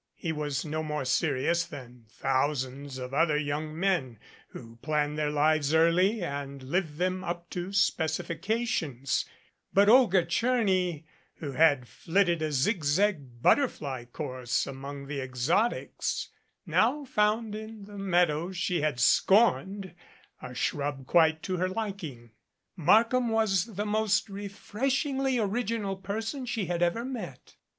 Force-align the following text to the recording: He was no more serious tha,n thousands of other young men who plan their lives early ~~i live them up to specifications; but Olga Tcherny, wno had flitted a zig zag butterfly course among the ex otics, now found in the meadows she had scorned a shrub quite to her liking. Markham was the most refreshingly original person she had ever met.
He 0.15 0.31
was 0.31 0.65
no 0.65 0.81
more 0.81 1.05
serious 1.05 1.63
tha,n 1.65 2.05
thousands 2.09 2.97
of 2.97 3.13
other 3.13 3.37
young 3.37 3.79
men 3.79 4.17
who 4.47 4.77
plan 4.77 5.13
their 5.13 5.29
lives 5.29 5.75
early 5.75 6.25
~~i 6.25 6.43
live 6.45 6.97
them 6.97 7.23
up 7.23 7.51
to 7.51 7.71
specifications; 7.71 9.25
but 9.71 9.87
Olga 9.87 10.25
Tcherny, 10.25 11.03
wno 11.39 11.55
had 11.55 11.87
flitted 11.87 12.41
a 12.41 12.51
zig 12.51 12.83
zag 12.83 13.43
butterfly 13.43 14.05
course 14.05 14.65
among 14.65 15.05
the 15.05 15.21
ex 15.21 15.41
otics, 15.49 16.29
now 16.65 17.05
found 17.05 17.53
in 17.53 17.85
the 17.85 17.95
meadows 17.99 18.57
she 18.57 18.81
had 18.81 18.99
scorned 18.99 19.93
a 20.41 20.55
shrub 20.55 21.05
quite 21.05 21.43
to 21.43 21.57
her 21.57 21.69
liking. 21.69 22.31
Markham 22.75 23.29
was 23.29 23.65
the 23.65 23.85
most 23.85 24.29
refreshingly 24.29 25.37
original 25.37 25.95
person 25.95 26.47
she 26.47 26.65
had 26.65 26.81
ever 26.81 27.05
met. 27.05 27.55